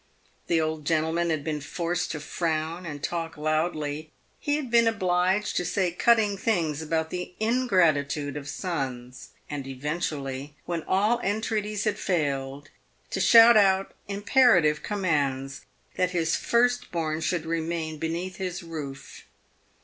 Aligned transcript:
The 0.47 0.59
old 0.59 0.83
gentleman 0.83 1.29
had 1.29 1.43
been 1.43 1.61
forced 1.61 2.09
to 2.09 2.19
frown 2.19 2.87
and 2.87 3.03
talk 3.03 3.37
loudly; 3.37 4.09
he 4.39 4.55
had 4.55 4.71
been 4.71 4.87
obliged 4.87 5.55
to 5.57 5.63
say 5.63 5.91
cutting 5.91 6.39
things 6.39 6.81
about 6.81 7.11
the 7.11 7.35
ingratitude 7.39 8.35
of 8.35 8.49
sons; 8.49 9.29
and 9.47 9.67
eventually, 9.67 10.55
when 10.65 10.81
all 10.87 11.19
entreaties 11.19 11.83
had 11.83 11.99
failed, 11.99 12.71
to 13.11 13.21
shout 13.21 13.55
out 13.55 13.93
imperative 14.07 14.81
commands 14.81 15.65
that 15.97 16.09
his 16.09 16.35
first 16.35 16.89
born 16.91 17.21
should 17.21 17.45
remain 17.45 17.99
beneath 17.99 18.37
his 18.37 18.63
roof. 18.63 19.27